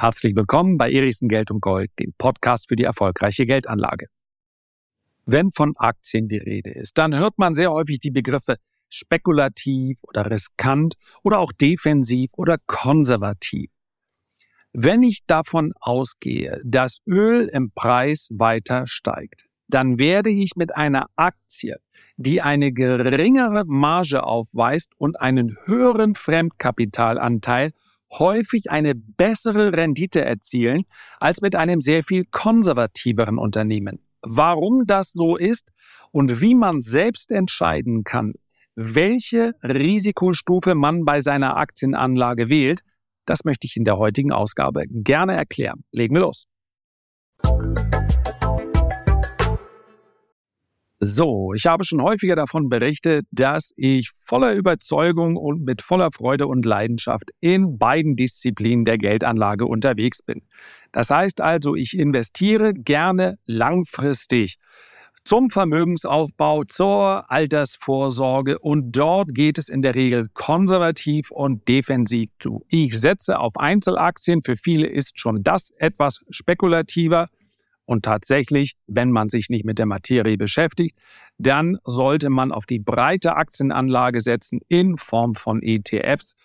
Herzlich 0.00 0.36
willkommen 0.36 0.78
bei 0.78 0.92
Erichsen 0.92 1.28
Geld 1.28 1.50
und 1.50 1.60
Gold, 1.60 1.90
dem 1.98 2.12
Podcast 2.16 2.68
für 2.68 2.76
die 2.76 2.84
erfolgreiche 2.84 3.46
Geldanlage. 3.46 4.06
Wenn 5.26 5.50
von 5.50 5.74
Aktien 5.76 6.28
die 6.28 6.36
Rede 6.36 6.70
ist, 6.70 6.98
dann 6.98 7.18
hört 7.18 7.36
man 7.36 7.52
sehr 7.52 7.72
häufig 7.72 7.98
die 7.98 8.12
Begriffe 8.12 8.58
spekulativ 8.88 9.98
oder 10.04 10.30
riskant 10.30 10.94
oder 11.24 11.40
auch 11.40 11.50
defensiv 11.50 12.30
oder 12.36 12.58
konservativ. 12.68 13.72
Wenn 14.72 15.02
ich 15.02 15.26
davon 15.26 15.72
ausgehe, 15.80 16.62
dass 16.64 16.98
Öl 17.04 17.48
im 17.52 17.72
Preis 17.72 18.28
weiter 18.30 18.86
steigt, 18.86 19.46
dann 19.66 19.98
werde 19.98 20.30
ich 20.30 20.52
mit 20.54 20.76
einer 20.76 21.06
Aktie, 21.16 21.74
die 22.16 22.40
eine 22.40 22.70
geringere 22.70 23.64
Marge 23.66 24.22
aufweist 24.22 24.92
und 24.96 25.20
einen 25.20 25.56
höheren 25.64 26.14
Fremdkapitalanteil 26.14 27.72
häufig 28.10 28.70
eine 28.70 28.94
bessere 28.94 29.72
Rendite 29.72 30.24
erzielen 30.24 30.84
als 31.18 31.40
mit 31.40 31.54
einem 31.54 31.80
sehr 31.80 32.02
viel 32.02 32.24
konservativeren 32.30 33.38
Unternehmen. 33.38 34.00
Warum 34.22 34.86
das 34.86 35.12
so 35.12 35.36
ist 35.36 35.70
und 36.10 36.40
wie 36.40 36.54
man 36.54 36.80
selbst 36.80 37.30
entscheiden 37.30 38.04
kann, 38.04 38.34
welche 38.74 39.54
Risikostufe 39.62 40.74
man 40.74 41.04
bei 41.04 41.20
seiner 41.20 41.56
Aktienanlage 41.56 42.48
wählt, 42.48 42.82
das 43.26 43.44
möchte 43.44 43.66
ich 43.66 43.76
in 43.76 43.84
der 43.84 43.98
heutigen 43.98 44.32
Ausgabe 44.32 44.84
gerne 44.88 45.34
erklären. 45.34 45.84
Legen 45.92 46.14
wir 46.14 46.22
los. 46.22 46.44
So, 51.00 51.52
ich 51.54 51.66
habe 51.66 51.84
schon 51.84 52.02
häufiger 52.02 52.34
davon 52.34 52.68
berichtet, 52.68 53.24
dass 53.30 53.70
ich 53.76 54.10
voller 54.24 54.54
Überzeugung 54.54 55.36
und 55.36 55.62
mit 55.62 55.80
voller 55.80 56.10
Freude 56.10 56.48
und 56.48 56.66
Leidenschaft 56.66 57.30
in 57.38 57.78
beiden 57.78 58.16
Disziplinen 58.16 58.84
der 58.84 58.98
Geldanlage 58.98 59.66
unterwegs 59.66 60.22
bin. 60.22 60.42
Das 60.90 61.10
heißt 61.10 61.40
also, 61.40 61.76
ich 61.76 61.96
investiere 61.96 62.74
gerne 62.74 63.38
langfristig 63.44 64.58
zum 65.28 65.50
Vermögensaufbau, 65.50 66.64
zur 66.64 67.30
Altersvorsorge 67.30 68.58
und 68.58 68.92
dort 68.92 69.34
geht 69.34 69.58
es 69.58 69.68
in 69.68 69.82
der 69.82 69.94
Regel 69.94 70.28
konservativ 70.32 71.30
und 71.30 71.68
defensiv 71.68 72.30
zu. 72.40 72.64
Ich 72.68 72.98
setze 72.98 73.38
auf 73.38 73.56
Einzelaktien, 73.56 74.42
für 74.42 74.56
viele 74.56 74.86
ist 74.86 75.20
schon 75.20 75.42
das 75.42 75.70
etwas 75.76 76.20
spekulativer. 76.30 77.28
Und 77.88 78.04
tatsächlich, 78.04 78.74
wenn 78.86 79.10
man 79.10 79.30
sich 79.30 79.48
nicht 79.48 79.64
mit 79.64 79.78
der 79.78 79.86
Materie 79.86 80.36
beschäftigt, 80.36 80.94
dann 81.38 81.78
sollte 81.84 82.28
man 82.28 82.52
auf 82.52 82.66
die 82.66 82.80
breite 82.80 83.34
Aktienanlage 83.36 84.20
setzen 84.20 84.60
in 84.68 84.98
Form 84.98 85.34
von 85.34 85.62
ETFs. 85.62 86.36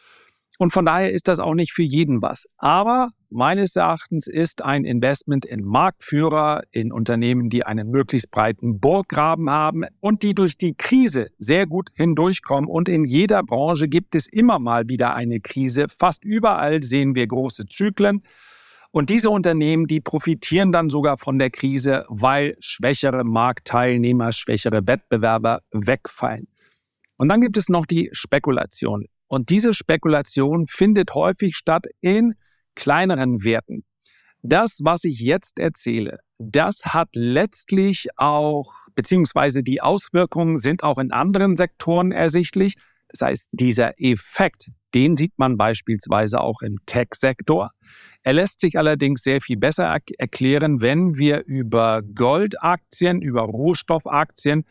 Und 0.58 0.72
von 0.72 0.86
daher 0.86 1.12
ist 1.12 1.28
das 1.28 1.40
auch 1.40 1.54
nicht 1.54 1.74
für 1.74 1.84
jeden 1.84 2.22
was. 2.22 2.46
Aber 2.56 3.10
meines 3.30 3.76
Erachtens 3.76 4.28
ist 4.28 4.62
ein 4.62 4.86
Investment 4.86 5.44
in 5.44 5.66
Marktführer, 5.66 6.62
in 6.72 6.94
Unternehmen, 6.94 7.50
die 7.50 7.66
einen 7.66 7.90
möglichst 7.90 8.32
breiten 8.32 8.80
Burggraben 8.80 9.50
haben 9.50 9.84
und 10.00 10.24
die 10.24 10.36
durch 10.36 10.58
die 10.58 10.76
Krise 10.76 11.28
sehr 11.40 11.68
gut 11.68 11.90
hindurchkommen. 11.94 12.70
Und 12.70 12.88
in 12.88 13.04
jeder 13.04 13.44
Branche 13.44 13.90
gibt 13.90 14.16
es 14.16 14.28
immer 14.28 14.60
mal 14.60 14.88
wieder 14.88 15.14
eine 15.14 15.42
Krise. 15.42 15.88
Fast 15.90 16.24
überall 16.24 16.84
sehen 16.84 17.16
wir 17.16 17.28
große 17.28 17.66
Zyklen. 17.66 18.24
Und 18.96 19.10
diese 19.10 19.32
Unternehmen, 19.32 19.88
die 19.88 20.02
profitieren 20.02 20.72
dann 20.72 20.92
sogar 20.92 21.18
von 21.18 21.40
der 21.40 21.50
Krise, 21.50 22.06
weil 22.10 22.56
schwächere 22.60 23.24
Marktteilnehmer, 23.24 24.32
schwächere 24.32 24.86
Wettbewerber 24.86 25.64
wegfallen. 25.72 26.48
Und 27.18 27.28
dann 27.30 27.42
gibt 27.42 27.58
es 27.58 27.70
noch 27.70 27.88
die 27.88 28.12
Spekulation. 28.12 29.08
Und 29.26 29.50
diese 29.50 29.74
Spekulation 29.74 30.68
findet 30.68 31.16
häufig 31.16 31.56
statt 31.56 31.88
in 32.02 32.36
kleineren 32.76 33.44
Werten. 33.44 33.84
Das, 34.44 34.82
was 34.84 35.06
ich 35.06 35.20
jetzt 35.20 35.58
erzähle, 35.58 36.20
das 36.38 36.82
hat 36.86 37.10
letztlich 37.14 38.10
auch, 38.18 38.74
beziehungsweise 38.94 39.64
die 39.64 39.82
Auswirkungen 39.82 40.58
sind 40.58 40.84
auch 40.84 41.00
in 41.00 41.12
anderen 41.12 41.58
Sektoren 41.58 42.12
ersichtlich. 42.12 42.76
Das 43.14 43.22
heißt, 43.22 43.50
dieser 43.52 43.94
Effekt, 44.02 44.72
den 44.96 45.16
sieht 45.16 45.34
man 45.38 45.56
beispielsweise 45.56 46.42
auch 46.42 46.62
im 46.62 46.78
Tech-Sektor. 46.88 47.72
Er 48.24 48.34
lässt 48.34 48.60
sich 48.60 48.78
allerdings 48.78 49.22
sehr 49.22 49.40
viel 49.40 49.58
besser 49.58 49.86
er 49.86 50.00
erklären, 50.18 50.82
wenn 50.82 51.18
wir 51.18 51.46
über 51.46 52.02
Goldaktien, 52.02 53.22
über 53.22 53.42
Rohstoffaktien 53.42 54.66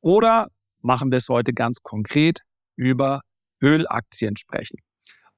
oder 0.00 0.48
machen 0.82 1.10
wir 1.10 1.18
es 1.18 1.28
heute 1.28 1.54
ganz 1.54 1.82
konkret 1.82 2.42
über 2.76 3.22
Ölaktien 3.62 4.36
sprechen. 4.36 4.78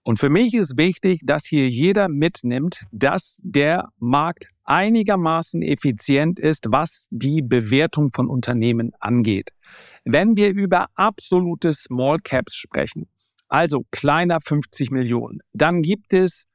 Und 0.03 0.19
für 0.19 0.31
mich 0.31 0.55
ist 0.55 0.77
wichtig, 0.77 1.21
dass 1.25 1.45
hier 1.45 1.69
jeder 1.69 2.09
mitnimmt, 2.09 2.85
dass 2.91 3.41
der 3.45 3.91
Markt 3.99 4.49
einigermaßen 4.71 5.63
effizient 5.63 6.39
ist, 6.39 6.67
was 6.69 7.09
die 7.11 7.43
Bewertung 7.43 8.13
von 8.13 8.29
Unternehmen 8.29 8.93
angeht. 9.01 9.51
Wenn 10.05 10.37
wir 10.37 10.51
über 10.51 10.87
absolute 10.95 11.73
Small 11.73 12.19
Caps 12.23 12.55
sprechen, 12.55 13.09
also 13.49 13.85
kleiner 13.91 14.41
50 14.41 14.93
Millionen, 14.93 15.41
dann 15.53 15.83
gibt 15.83 16.13
es 16.13 16.47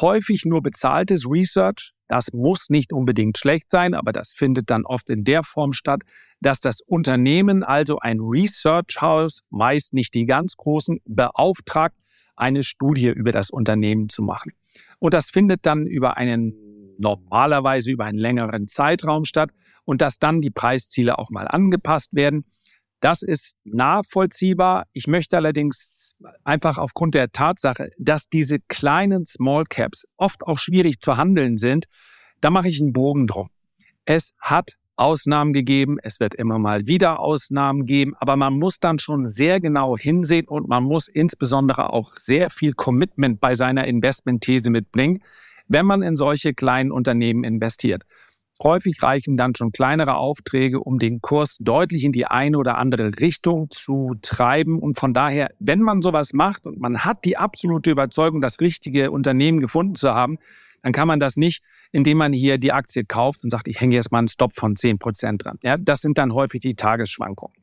häufig 0.00 0.46
nur 0.46 0.62
bezahltes 0.62 1.26
Research. 1.30 1.92
Das 2.08 2.32
muss 2.32 2.70
nicht 2.70 2.90
unbedingt 2.90 3.36
schlecht 3.36 3.70
sein, 3.70 3.92
aber 3.92 4.12
das 4.12 4.32
findet 4.32 4.70
dann 4.70 4.86
oft 4.86 5.10
in 5.10 5.24
der 5.24 5.42
Form 5.42 5.74
statt, 5.74 6.00
dass 6.40 6.60
das 6.60 6.80
Unternehmen, 6.80 7.62
also 7.62 7.98
ein 7.98 8.18
Research 8.20 9.02
House, 9.02 9.42
meist 9.50 9.92
nicht 9.92 10.14
die 10.14 10.24
ganz 10.24 10.56
großen, 10.56 11.00
beauftragt, 11.04 11.96
eine 12.34 12.62
Studie 12.62 13.08
über 13.08 13.32
das 13.32 13.50
Unternehmen 13.50 14.08
zu 14.08 14.22
machen. 14.22 14.52
Und 15.00 15.12
das 15.12 15.28
findet 15.28 15.66
dann 15.66 15.86
über 15.86 16.16
einen 16.16 16.67
normalerweise 16.98 17.92
über 17.92 18.04
einen 18.04 18.18
längeren 18.18 18.68
Zeitraum 18.68 19.24
statt 19.24 19.50
und 19.84 20.00
dass 20.00 20.18
dann 20.18 20.40
die 20.40 20.50
Preisziele 20.50 21.18
auch 21.18 21.30
mal 21.30 21.48
angepasst 21.48 22.10
werden. 22.12 22.44
Das 23.00 23.22
ist 23.22 23.56
nachvollziehbar. 23.64 24.86
Ich 24.92 25.06
möchte 25.06 25.36
allerdings 25.36 26.12
einfach 26.44 26.78
aufgrund 26.78 27.14
der 27.14 27.30
Tatsache, 27.30 27.90
dass 27.98 28.28
diese 28.28 28.58
kleinen 28.58 29.24
Small 29.24 29.64
Caps 29.64 30.06
oft 30.16 30.42
auch 30.46 30.58
schwierig 30.58 31.00
zu 31.00 31.16
handeln 31.16 31.56
sind, 31.56 31.86
da 32.40 32.50
mache 32.50 32.68
ich 32.68 32.80
einen 32.80 32.92
Bogen 32.92 33.26
drum. 33.26 33.50
Es 34.04 34.32
hat 34.40 34.78
Ausnahmen 34.96 35.52
gegeben, 35.52 35.98
es 36.02 36.18
wird 36.18 36.34
immer 36.34 36.58
mal 36.58 36.86
wieder 36.86 37.20
Ausnahmen 37.20 37.86
geben, 37.86 38.14
aber 38.18 38.36
man 38.36 38.58
muss 38.58 38.80
dann 38.80 38.98
schon 38.98 39.26
sehr 39.26 39.60
genau 39.60 39.96
hinsehen 39.96 40.48
und 40.48 40.68
man 40.68 40.82
muss 40.82 41.06
insbesondere 41.06 41.92
auch 41.92 42.16
sehr 42.16 42.50
viel 42.50 42.72
Commitment 42.72 43.40
bei 43.40 43.54
seiner 43.54 43.86
Investmentthese 43.86 44.70
mitbringen, 44.70 45.22
wenn 45.68 45.86
man 45.86 46.02
in 46.02 46.16
solche 46.16 46.54
kleinen 46.54 46.90
Unternehmen 46.90 47.44
investiert. 47.44 48.02
Häufig 48.60 49.00
reichen 49.04 49.36
dann 49.36 49.54
schon 49.54 49.70
kleinere 49.70 50.16
Aufträge, 50.16 50.80
um 50.80 50.98
den 50.98 51.20
Kurs 51.20 51.58
deutlich 51.60 52.02
in 52.02 52.10
die 52.10 52.26
eine 52.26 52.58
oder 52.58 52.76
andere 52.76 53.12
Richtung 53.20 53.70
zu 53.70 54.16
treiben. 54.20 54.80
Und 54.80 54.98
von 54.98 55.14
daher, 55.14 55.52
wenn 55.60 55.80
man 55.80 56.02
sowas 56.02 56.32
macht 56.32 56.66
und 56.66 56.80
man 56.80 57.04
hat 57.04 57.24
die 57.24 57.36
absolute 57.36 57.92
Überzeugung, 57.92 58.40
das 58.40 58.58
richtige 58.60 59.12
Unternehmen 59.12 59.60
gefunden 59.60 59.94
zu 59.94 60.12
haben, 60.12 60.38
dann 60.82 60.92
kann 60.92 61.06
man 61.06 61.20
das 61.20 61.36
nicht, 61.36 61.62
indem 61.92 62.18
man 62.18 62.32
hier 62.32 62.58
die 62.58 62.72
Aktie 62.72 63.04
kauft 63.04 63.44
und 63.44 63.50
sagt, 63.50 63.68
ich 63.68 63.80
hänge 63.80 63.94
jetzt 63.94 64.10
mal 64.10 64.18
einen 64.18 64.28
Stop 64.28 64.54
von 64.56 64.74
10 64.74 64.98
Prozent 64.98 65.44
dran. 65.44 65.58
Ja, 65.62 65.76
das 65.76 66.00
sind 66.00 66.18
dann 66.18 66.34
häufig 66.34 66.60
die 66.60 66.74
Tagesschwankungen. 66.74 67.54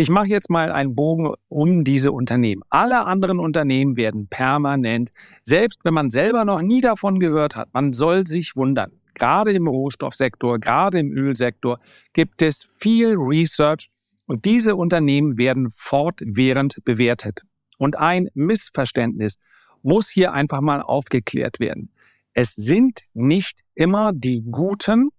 Ich 0.00 0.08
mache 0.08 0.28
jetzt 0.28 0.48
mal 0.48 0.72
einen 0.72 0.94
Bogen 0.94 1.34
um 1.50 1.84
diese 1.84 2.10
Unternehmen. 2.10 2.62
Alle 2.70 3.04
anderen 3.04 3.38
Unternehmen 3.38 3.98
werden 3.98 4.28
permanent, 4.28 5.12
selbst 5.44 5.80
wenn 5.84 5.92
man 5.92 6.08
selber 6.08 6.46
noch 6.46 6.62
nie 6.62 6.80
davon 6.80 7.20
gehört 7.20 7.54
hat, 7.54 7.68
man 7.74 7.92
soll 7.92 8.26
sich 8.26 8.56
wundern. 8.56 8.92
Gerade 9.12 9.52
im 9.52 9.68
Rohstoffsektor, 9.68 10.58
gerade 10.58 11.00
im 11.00 11.12
Ölsektor 11.12 11.80
gibt 12.14 12.40
es 12.40 12.66
viel 12.78 13.14
Research 13.14 13.90
und 14.24 14.46
diese 14.46 14.74
Unternehmen 14.74 15.36
werden 15.36 15.68
fortwährend 15.68 16.82
bewertet. 16.86 17.42
Und 17.76 17.98
ein 17.98 18.28
Missverständnis 18.32 19.36
muss 19.82 20.08
hier 20.08 20.32
einfach 20.32 20.62
mal 20.62 20.80
aufgeklärt 20.80 21.60
werden. 21.60 21.92
Es 22.32 22.54
sind 22.54 23.02
nicht 23.12 23.60
immer 23.74 24.12
die 24.14 24.44
guten, 24.50 25.10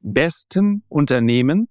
besten 0.00 0.84
Unternehmen, 0.88 1.68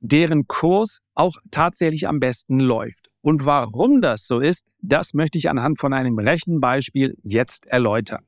deren 0.00 0.46
Kurs 0.46 1.00
auch 1.14 1.36
tatsächlich 1.50 2.08
am 2.08 2.20
besten 2.20 2.58
läuft. 2.58 3.10
Und 3.22 3.44
warum 3.44 4.00
das 4.00 4.26
so 4.26 4.40
ist, 4.40 4.64
das 4.80 5.14
möchte 5.14 5.38
ich 5.38 5.50
anhand 5.50 5.78
von 5.78 5.92
einem 5.92 6.18
Rechenbeispiel 6.18 7.16
jetzt 7.22 7.66
erläutern. 7.66 8.24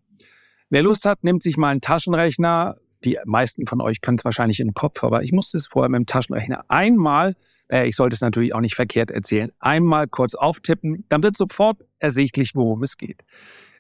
Wer 0.69 0.83
Lust 0.83 1.05
hat, 1.05 1.25
nimmt 1.25 1.43
sich 1.43 1.57
mal 1.57 1.69
einen 1.69 1.81
Taschenrechner. 1.81 2.77
Die 3.05 3.19
meisten 3.25 3.67
von 3.67 3.81
euch 3.81 4.01
können 4.01 4.19
es 4.19 4.25
wahrscheinlich 4.25 4.61
im 4.61 4.75
Kopf, 4.75 5.03
aber 5.03 5.23
ich 5.23 5.33
musste 5.33 5.57
es 5.57 5.67
vorher 5.67 5.89
mit 5.89 5.99
dem 5.99 6.07
Taschenrechner 6.07 6.65
einmal, 6.69 7.35
äh, 7.69 7.89
ich 7.89 7.97
sollte 7.97 8.15
es 8.15 8.21
natürlich 8.21 8.55
auch 8.55 8.61
nicht 8.61 8.77
verkehrt 8.77 9.11
erzählen, 9.11 9.51
einmal 9.59 10.07
kurz 10.07 10.35
auftippen, 10.35 11.05
dann 11.09 11.23
wird 11.23 11.37
sofort 11.37 11.79
ersichtlich, 11.99 12.55
worum 12.55 12.83
es 12.83 12.97
geht. 12.97 13.23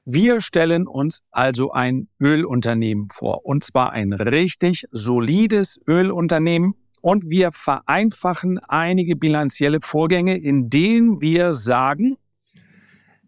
Wir 0.04 0.40
stellen 0.40 0.88
uns 0.88 1.22
also 1.30 1.70
ein 1.70 2.08
Ölunternehmen 2.20 3.08
vor, 3.10 3.46
und 3.46 3.62
zwar 3.62 3.92
ein 3.92 4.12
richtig 4.12 4.86
solides 4.90 5.80
Ölunternehmen. 5.86 6.74
Und 7.02 7.28
wir 7.28 7.52
vereinfachen 7.52 8.58
einige 8.60 9.16
bilanzielle 9.16 9.80
Vorgänge, 9.82 10.38
indem 10.38 11.20
wir 11.20 11.52
sagen, 11.52 12.16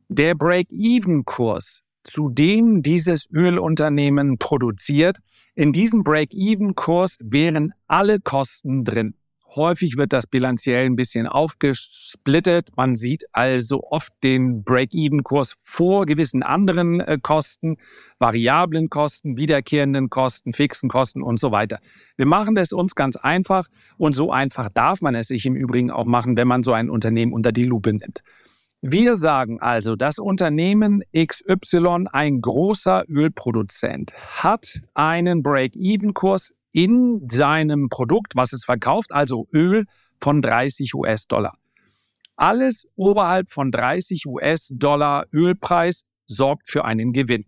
der 0.09 0.35
Break-Even-Kurs 0.35 1.83
zu 2.05 2.29
dem 2.29 2.83
dieses 2.83 3.29
Ölunternehmen 3.31 4.39
produziert. 4.39 5.19
In 5.55 5.73
diesem 5.73 6.05
Break-Even-Kurs 6.05 7.19
wären 7.21 7.75
alle 7.87 8.21
Kosten 8.21 8.85
drin. 8.85 9.15
Häufig 9.57 9.97
wird 9.97 10.13
das 10.13 10.27
bilanziell 10.27 10.87
ein 10.87 10.97
bisschen 10.97 11.29
aufgesplittet. 11.29 12.71
Man 12.77 12.97
sieht 12.97 13.25
also 13.33 13.85
oft 13.85 14.13
den 14.25 14.65
Break-Even-Kurs 14.65 15.55
vor 15.63 16.07
gewissen 16.07 16.43
anderen 16.43 16.99
äh, 17.01 17.19
Kosten, 17.23 17.77
variablen 18.19 18.91
Kosten, 18.91 19.37
wiederkehrenden 19.37 20.11
Kosten, 20.11 20.55
fixen 20.55 20.89
Kosten 20.89 21.23
und 21.23 21.39
so 21.39 21.53
weiter. 21.53 21.79
Wir 22.17 22.27
machen 22.27 22.57
es 22.57 22.73
uns 22.73 22.97
ganz 22.97 23.17
einfach 23.17 23.69
und 23.97 24.15
so 24.15 24.33
einfach 24.33 24.69
darf 24.71 25.01
man 25.03 25.15
es 25.15 25.29
sich 25.29 25.47
im 25.47 25.55
Übrigen 25.55 25.93
auch 25.93 26.05
machen, 26.05 26.37
wenn 26.37 26.49
man 26.49 26.65
so 26.65 26.73
ein 26.73 26.91
Unternehmen 26.91 27.33
unter 27.33 27.53
die 27.53 27.65
Lupe 27.65 27.93
nimmt. 27.93 28.23
Wir 28.81 29.17
sagen 29.17 29.61
also, 29.61 29.97
das 29.97 30.19
Unternehmen 30.19 31.03
XY, 31.17 32.07
ein 32.13 32.41
großer 32.41 33.05
Ölproduzent, 33.09 34.13
hat 34.43 34.81
einen 34.95 35.43
Break-Even-Kurs 35.43 36.53
in 36.75 37.29
seinem 37.31 37.89
Produkt, 37.89 38.35
was 38.35 38.53
es 38.53 38.65
verkauft, 38.65 39.13
also 39.13 39.47
Öl 39.53 39.85
von 40.21 40.43
30 40.43 40.95
US-Dollar. 40.95 41.57
Alles 42.37 42.87
oberhalb 42.97 43.49
von 43.49 43.71
30 43.71 44.27
US-Dollar 44.27 45.27
Ölpreis 45.33 46.05
sorgt 46.27 46.69
für 46.69 46.85
einen 46.85 47.13
Gewinn. 47.13 47.47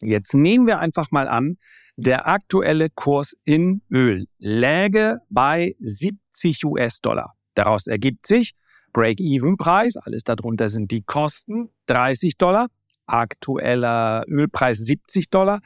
Jetzt 0.00 0.32
nehmen 0.32 0.66
wir 0.66 0.78
einfach 0.78 1.10
mal 1.10 1.28
an, 1.28 1.58
der 1.96 2.26
aktuelle 2.26 2.88
Kurs 2.88 3.36
in 3.44 3.82
Öl 3.90 4.26
läge 4.38 5.20
bei 5.28 5.76
70 5.80 6.64
US-Dollar. 6.64 7.34
Daraus 7.54 7.86
ergibt 7.86 8.26
sich 8.26 8.54
Break-Even-Preis, 8.94 9.98
alles 9.98 10.24
darunter 10.24 10.70
sind 10.70 10.90
die 10.90 11.02
Kosten, 11.02 11.68
30 11.86 12.38
Dollar, 12.38 12.68
aktueller 13.04 14.24
Ölpreis 14.26 14.78
70 14.78 15.28
Dollar 15.28 15.60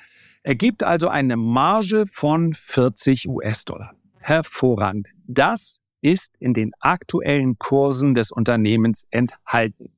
ergibt 0.46 0.84
also 0.84 1.08
eine 1.08 1.36
Marge 1.36 2.06
von 2.06 2.54
40 2.54 3.28
US-Dollar. 3.28 3.96
Hervorragend. 4.20 5.08
Das 5.26 5.80
ist 6.02 6.36
in 6.38 6.54
den 6.54 6.70
aktuellen 6.78 7.58
Kursen 7.58 8.14
des 8.14 8.30
Unternehmens 8.30 9.08
enthalten. 9.10 9.90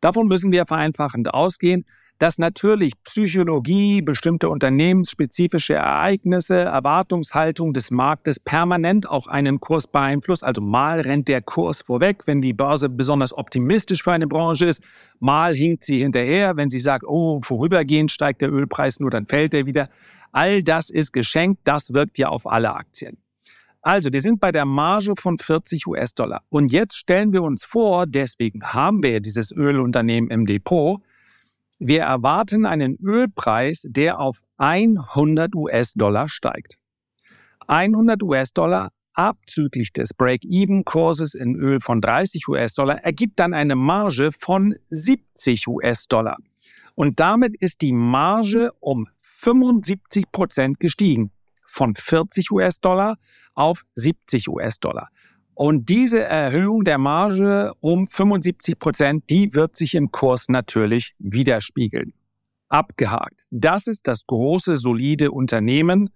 Davon 0.00 0.28
müssen 0.28 0.50
wir 0.50 0.64
vereinfachend 0.64 1.34
ausgehen, 1.34 1.84
dass 2.18 2.38
natürlich 2.38 2.92
Psychologie, 3.04 4.00
bestimmte 4.02 4.48
unternehmensspezifische 4.48 5.74
Ereignisse, 5.74 6.56
Erwartungshaltung 6.56 7.72
des 7.72 7.90
Marktes 7.90 8.40
permanent 8.40 9.08
auch 9.08 9.26
einen 9.26 9.60
Kurs 9.60 9.86
beeinflusst. 9.86 10.42
Also 10.42 10.60
mal 10.60 11.00
rennt 11.00 11.28
der 11.28 11.42
Kurs 11.42 11.82
vorweg, 11.82 12.26
wenn 12.26 12.40
die 12.40 12.52
Börse 12.52 12.88
besonders 12.88 13.36
optimistisch 13.36 14.02
für 14.02 14.12
eine 14.12 14.26
Branche 14.26 14.66
ist, 14.66 14.82
mal 15.20 15.54
hinkt 15.54 15.84
sie 15.84 15.98
hinterher, 15.98 16.56
wenn 16.56 16.70
sie 16.70 16.80
sagt, 16.80 17.04
oh, 17.06 17.40
vorübergehend 17.42 18.10
steigt 18.10 18.40
der 18.40 18.52
Ölpreis 18.52 19.00
nur, 19.00 19.10
dann 19.10 19.26
fällt 19.26 19.54
er 19.54 19.66
wieder. 19.66 19.90
All 20.32 20.62
das 20.62 20.90
ist 20.90 21.12
geschenkt, 21.12 21.60
das 21.64 21.92
wirkt 21.92 22.18
ja 22.18 22.28
auf 22.28 22.46
alle 22.46 22.74
Aktien. 22.74 23.18
Also, 23.86 24.12
wir 24.12 24.20
sind 24.20 24.40
bei 24.40 24.50
der 24.50 24.64
Marge 24.64 25.14
von 25.16 25.38
40 25.38 25.86
US-Dollar. 25.86 26.42
Und 26.48 26.72
jetzt 26.72 26.96
stellen 26.96 27.32
wir 27.32 27.44
uns 27.44 27.64
vor, 27.64 28.06
deswegen 28.06 28.64
haben 28.64 29.00
wir 29.00 29.10
ja 29.10 29.20
dieses 29.20 29.52
Ölunternehmen 29.52 30.28
im 30.28 30.44
Depot, 30.44 31.00
wir 31.78 32.02
erwarten 32.02 32.66
einen 32.66 32.96
Ölpreis, 32.96 33.82
der 33.86 34.18
auf 34.18 34.42
100 34.56 35.54
US-Dollar 35.54 36.28
steigt. 36.28 36.78
100 37.66 38.22
US-Dollar 38.22 38.90
abzüglich 39.12 39.92
des 39.92 40.14
Break-Even-Kurses 40.14 41.34
in 41.34 41.56
Öl 41.56 41.80
von 41.80 42.00
30 42.00 42.48
US-Dollar 42.48 43.02
ergibt 43.02 43.38
dann 43.40 43.54
eine 43.54 43.74
Marge 43.74 44.30
von 44.32 44.76
70 44.90 45.66
US-Dollar. 45.68 46.36
Und 46.94 47.20
damit 47.20 47.56
ist 47.60 47.82
die 47.82 47.92
Marge 47.92 48.72
um 48.80 49.08
75 49.20 50.30
Prozent 50.32 50.80
gestiegen. 50.80 51.30
Von 51.66 51.94
40 51.94 52.50
US-Dollar 52.52 53.16
auf 53.54 53.84
70 53.94 54.48
US-Dollar. 54.48 55.08
Und 55.56 55.88
diese 55.88 56.22
Erhöhung 56.22 56.84
der 56.84 56.98
Marge 56.98 57.72
um 57.80 58.06
75 58.06 58.78
Prozent, 58.78 59.24
die 59.30 59.54
wird 59.54 59.74
sich 59.74 59.94
im 59.94 60.12
Kurs 60.12 60.50
natürlich 60.50 61.14
widerspiegeln. 61.18 62.12
Abgehakt. 62.68 63.40
Das 63.50 63.86
ist 63.86 64.06
das 64.06 64.26
große, 64.26 64.76
solide 64.76 65.30
Unternehmen, 65.30 66.10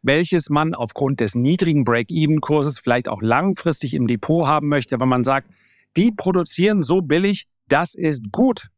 welches 0.00 0.48
man 0.48 0.74
aufgrund 0.74 1.20
des 1.20 1.34
niedrigen 1.34 1.84
Break-Even-Kurses 1.84 2.78
vielleicht 2.78 3.10
auch 3.10 3.20
langfristig 3.20 3.92
im 3.92 4.06
Depot 4.06 4.46
haben 4.46 4.68
möchte, 4.68 4.98
wenn 4.98 5.10
man 5.10 5.24
sagt, 5.24 5.50
die 5.98 6.10
produzieren 6.10 6.80
so 6.80 7.02
billig, 7.02 7.48
das 7.68 7.94
ist 7.94 8.32
gut. 8.32 8.70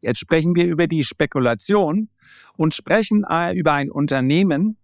Jetzt 0.00 0.18
sprechen 0.18 0.56
wir 0.56 0.66
über 0.66 0.88
die 0.88 1.04
Spekulation 1.04 2.08
und 2.56 2.74
sprechen 2.74 3.24
äh, 3.30 3.54
über 3.54 3.72
ein 3.74 3.88
Unternehmen, 3.88 4.78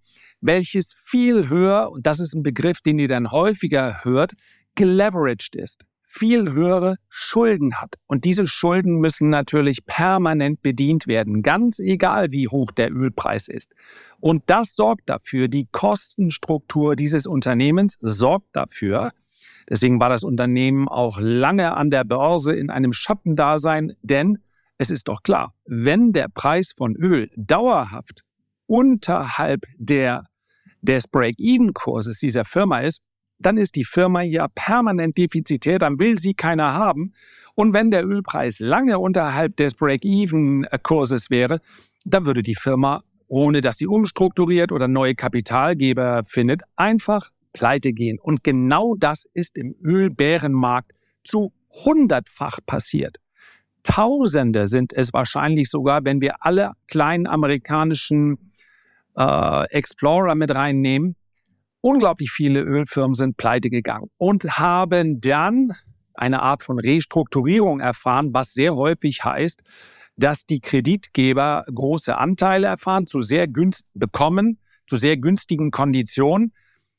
welches 0.44 0.94
viel 1.02 1.48
höher, 1.48 1.90
und 1.90 2.06
das 2.06 2.20
ist 2.20 2.34
ein 2.34 2.42
Begriff, 2.42 2.82
den 2.82 2.98
ihr 2.98 3.08
dann 3.08 3.30
häufiger 3.30 4.04
hört, 4.04 4.34
geleveraged 4.74 5.56
ist, 5.56 5.84
viel 6.02 6.52
höhere 6.52 6.96
Schulden 7.08 7.76
hat. 7.76 7.94
Und 8.06 8.24
diese 8.24 8.46
Schulden 8.46 9.00
müssen 9.00 9.30
natürlich 9.30 9.86
permanent 9.86 10.60
bedient 10.62 11.06
werden, 11.06 11.42
ganz 11.42 11.78
egal 11.78 12.30
wie 12.30 12.46
hoch 12.46 12.70
der 12.72 12.92
Ölpreis 12.92 13.48
ist. 13.48 13.72
Und 14.20 14.42
das 14.46 14.76
sorgt 14.76 15.08
dafür, 15.08 15.48
die 15.48 15.66
Kostenstruktur 15.72 16.94
dieses 16.94 17.26
Unternehmens 17.26 17.96
sorgt 18.00 18.54
dafür, 18.54 19.12
deswegen 19.68 19.98
war 19.98 20.10
das 20.10 20.24
Unternehmen 20.24 20.88
auch 20.88 21.18
lange 21.18 21.74
an 21.74 21.90
der 21.90 22.04
Börse 22.04 22.54
in 22.54 22.68
einem 22.68 22.92
Schattendasein, 22.92 23.94
denn 24.02 24.38
es 24.76 24.90
ist 24.90 25.08
doch 25.08 25.22
klar, 25.22 25.54
wenn 25.64 26.12
der 26.12 26.28
Preis 26.28 26.74
von 26.76 26.96
Öl 26.96 27.30
dauerhaft 27.34 28.24
unterhalb 28.66 29.64
der 29.78 30.24
des 30.84 31.08
Break-Even-Kurses 31.08 32.18
dieser 32.18 32.44
Firma 32.44 32.80
ist, 32.80 33.00
dann 33.38 33.56
ist 33.56 33.74
die 33.74 33.84
Firma 33.84 34.22
ja 34.22 34.48
permanent 34.48 35.18
defizitär, 35.18 35.78
dann 35.78 35.98
will 35.98 36.18
sie 36.18 36.34
keiner 36.34 36.74
haben. 36.74 37.12
Und 37.54 37.72
wenn 37.72 37.90
der 37.90 38.06
Ölpreis 38.06 38.60
lange 38.60 38.98
unterhalb 38.98 39.56
des 39.56 39.74
Break-Even-Kurses 39.74 41.30
wäre, 41.30 41.60
dann 42.04 42.26
würde 42.26 42.42
die 42.42 42.54
Firma, 42.54 43.02
ohne 43.26 43.60
dass 43.60 43.78
sie 43.78 43.86
umstrukturiert 43.86 44.72
oder 44.72 44.88
neue 44.88 45.14
Kapitalgeber 45.14 46.22
findet, 46.24 46.62
einfach 46.76 47.30
pleite 47.52 47.92
gehen. 47.92 48.18
Und 48.18 48.44
genau 48.44 48.94
das 48.96 49.26
ist 49.32 49.56
im 49.56 49.74
Ölbärenmarkt 49.82 50.92
zu 51.24 51.52
hundertfach 51.84 52.58
passiert. 52.66 53.18
Tausende 53.82 54.68
sind 54.68 54.92
es 54.92 55.12
wahrscheinlich 55.12 55.70
sogar, 55.70 56.04
wenn 56.04 56.20
wir 56.20 56.36
alle 56.40 56.72
kleinen 56.88 57.26
amerikanischen 57.26 58.52
äh, 59.16 59.64
Explorer 59.70 60.34
mit 60.34 60.54
reinnehmen. 60.54 61.16
Unglaublich 61.80 62.30
viele 62.30 62.62
Ölfirmen 62.62 63.14
sind 63.14 63.36
pleite 63.36 63.68
gegangen 63.70 64.08
und 64.16 64.58
haben 64.58 65.20
dann 65.20 65.72
eine 66.14 66.42
Art 66.42 66.62
von 66.62 66.78
Restrukturierung 66.78 67.80
erfahren, 67.80 68.32
was 68.32 68.52
sehr 68.52 68.74
häufig 68.74 69.24
heißt, 69.24 69.62
dass 70.16 70.46
die 70.46 70.60
Kreditgeber 70.60 71.64
große 71.72 72.16
Anteile 72.16 72.68
erfahren, 72.68 73.06
zu 73.06 73.20
sehr 73.20 73.48
günst 73.48 73.84
bekommen, 73.94 74.58
zu 74.86 74.96
sehr 74.96 75.16
günstigen 75.16 75.70
Konditionen. 75.70 76.52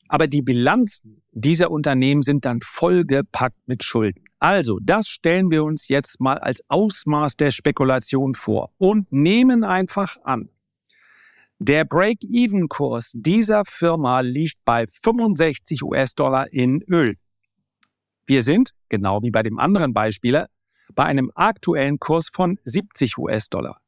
Aber 0.08 0.28
die 0.28 0.42
Bilanzen 0.42 1.24
dieser 1.32 1.72
Unternehmen 1.72 2.22
sind 2.22 2.46
dann 2.46 2.60
vollgepackt 2.62 3.58
mit 3.66 3.84
Schulden. 3.84 4.24
Also, 4.40 4.80
das 4.82 5.08
stellen 5.08 5.50
wir 5.50 5.64
uns 5.64 5.88
jetzt 5.88 6.20
mal 6.20 6.38
als 6.38 6.62
Ausmaß 6.68 7.38
der 7.38 7.52
Spekulation 7.52 8.36
vor 8.36 8.72
und 8.78 9.12
nehmen 9.12 9.64
einfach 9.64 10.18
an, 10.24 10.50
der 11.60 11.86
Break-Even-Kurs 11.86 13.12
dieser 13.16 13.64
Firma 13.66 14.20
liegt 14.20 14.58
bei 14.66 14.88
65 14.88 15.84
US-Dollar 15.84 16.52
in 16.52 16.82
Öl. 16.84 17.16
Wir 18.26 18.44
sind, 18.44 18.72
genau 18.90 19.22
wie 19.22 19.32
bei 19.32 19.44
dem 19.44 19.60
anderen 19.60 19.94
Beispiel, 19.94 20.46
bei 20.94 21.06
einem 21.06 21.32
aktuellen 21.36 22.00
Kurs 22.00 22.30
von 22.34 22.60
70 22.66 23.18
US-Dollar. 23.18 23.80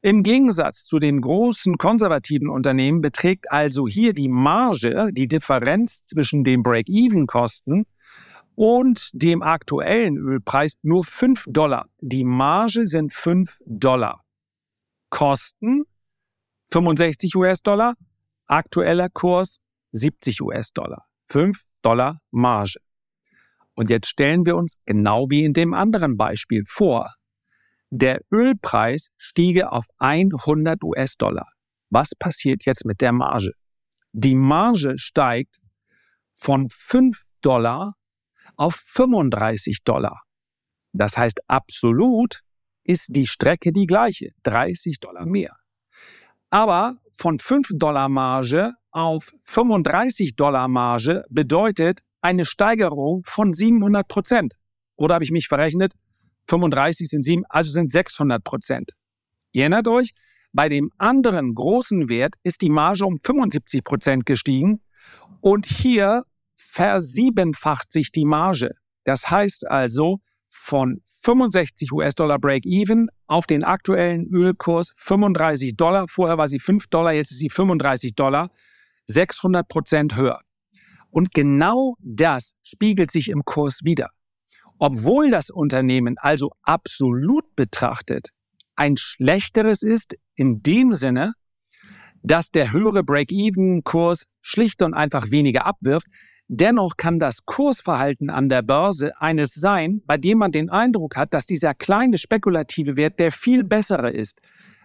Im 0.00 0.24
Gegensatz 0.24 0.84
zu 0.84 0.98
den 0.98 1.20
großen 1.20 1.78
konservativen 1.78 2.48
Unternehmen 2.48 3.02
beträgt 3.02 3.52
also 3.52 3.86
hier 3.86 4.12
die 4.12 4.28
Marge, 4.28 5.10
die 5.12 5.28
Differenz 5.28 6.04
zwischen 6.04 6.42
dem 6.42 6.64
Break-Even-Kosten 6.64 7.86
und 8.56 9.10
dem 9.12 9.42
aktuellen 9.42 10.16
Ölpreis 10.16 10.74
nur 10.82 11.04
5 11.04 11.44
Dollar. 11.48 11.86
Die 12.00 12.24
Marge 12.24 12.86
sind 12.88 13.14
5 13.14 13.58
Dollar. 13.64 14.24
Kosten 15.10 15.84
65 16.72 17.36
US-Dollar, 17.36 17.96
aktueller 18.46 19.10
Kurs 19.10 19.58
70 19.90 20.40
US-Dollar. 20.40 21.04
5 21.26 21.66
Dollar 21.82 22.20
Marge. 22.30 22.78
Und 23.74 23.90
jetzt 23.90 24.08
stellen 24.08 24.46
wir 24.46 24.56
uns 24.56 24.80
genau 24.86 25.28
wie 25.28 25.44
in 25.44 25.52
dem 25.52 25.74
anderen 25.74 26.16
Beispiel 26.16 26.64
vor. 26.66 27.12
Der 27.90 28.22
Ölpreis 28.32 29.08
stiege 29.18 29.70
auf 29.70 29.84
100 29.98 30.82
US-Dollar. 30.82 31.46
Was 31.90 32.14
passiert 32.14 32.64
jetzt 32.64 32.86
mit 32.86 33.02
der 33.02 33.12
Marge? 33.12 33.52
Die 34.12 34.34
Marge 34.34 34.94
steigt 34.96 35.56
von 36.32 36.70
5 36.70 37.22
Dollar 37.42 37.96
auf 38.56 38.76
35 38.76 39.84
Dollar. 39.84 40.22
Das 40.94 41.18
heißt, 41.18 41.40
absolut 41.48 42.40
ist 42.82 43.08
die 43.10 43.26
Strecke 43.26 43.72
die 43.72 43.86
gleiche, 43.86 44.30
30 44.44 45.00
Dollar 45.00 45.26
mehr. 45.26 45.54
Aber 46.52 46.98
von 47.16 47.38
5 47.38 47.70
Dollar 47.76 48.10
Marge 48.10 48.74
auf 48.90 49.32
35 49.44 50.36
Dollar 50.36 50.68
Marge 50.68 51.24
bedeutet 51.30 52.00
eine 52.20 52.44
Steigerung 52.44 53.22
von 53.24 53.54
700 53.54 54.06
Prozent. 54.06 54.54
Oder 54.96 55.14
habe 55.14 55.24
ich 55.24 55.30
mich 55.30 55.48
verrechnet? 55.48 55.94
35 56.48 57.08
sind 57.08 57.24
7, 57.24 57.44
also 57.48 57.72
sind 57.72 57.90
600 57.90 58.44
Prozent. 58.44 58.90
Ihr 59.52 59.62
erinnert 59.62 59.88
euch, 59.88 60.10
bei 60.52 60.68
dem 60.68 60.90
anderen 60.98 61.54
großen 61.54 62.10
Wert 62.10 62.34
ist 62.42 62.60
die 62.60 62.68
Marge 62.68 63.06
um 63.06 63.18
75 63.18 63.82
Prozent 63.82 64.26
gestiegen 64.26 64.82
und 65.40 65.64
hier 65.64 66.24
versiebenfacht 66.54 67.90
sich 67.90 68.12
die 68.12 68.26
Marge. 68.26 68.72
Das 69.04 69.30
heißt 69.30 69.66
also 69.70 70.18
von 70.52 71.00
65 71.22 71.92
US-Dollar 71.92 72.38
Break-Even 72.38 73.08
auf 73.26 73.46
den 73.46 73.64
aktuellen 73.64 74.26
Ölkurs 74.26 74.92
35 74.96 75.76
Dollar. 75.76 76.06
Vorher 76.08 76.38
war 76.38 76.48
sie 76.48 76.60
5 76.60 76.86
Dollar, 76.88 77.12
jetzt 77.12 77.30
ist 77.30 77.38
sie 77.38 77.50
35 77.50 78.14
Dollar. 78.14 78.50
600 79.06 79.66
Prozent 79.66 80.16
höher. 80.16 80.40
Und 81.10 81.34
genau 81.34 81.96
das 82.00 82.54
spiegelt 82.62 83.10
sich 83.10 83.28
im 83.28 83.44
Kurs 83.44 83.80
wieder. 83.82 84.10
Obwohl 84.78 85.30
das 85.30 85.50
Unternehmen 85.50 86.16
also 86.18 86.52
absolut 86.62 87.56
betrachtet 87.56 88.30
ein 88.76 88.96
schlechteres 88.96 89.82
ist, 89.82 90.16
in 90.34 90.62
dem 90.62 90.92
Sinne, 90.92 91.34
dass 92.22 92.50
der 92.50 92.72
höhere 92.72 93.02
Break-Even-Kurs 93.02 94.26
schlicht 94.40 94.82
und 94.82 94.94
einfach 94.94 95.30
weniger 95.30 95.66
abwirft, 95.66 96.06
Dennoch 96.54 96.98
kann 96.98 97.18
das 97.18 97.46
Kursverhalten 97.46 98.28
an 98.28 98.50
der 98.50 98.60
Börse 98.60 99.18
eines 99.18 99.54
sein, 99.54 100.02
bei 100.04 100.18
dem 100.18 100.36
man 100.36 100.52
den 100.52 100.68
Eindruck 100.68 101.16
hat, 101.16 101.32
dass 101.32 101.46
dieser 101.46 101.72
kleine 101.72 102.18
spekulative 102.18 102.94
Wert 102.94 103.18
der 103.20 103.32
viel 103.32 103.64
bessere 103.64 104.10
ist, 104.10 104.38